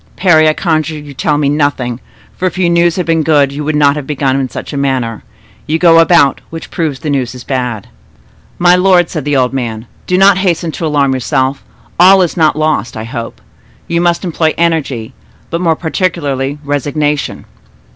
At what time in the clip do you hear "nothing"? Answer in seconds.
1.47-1.99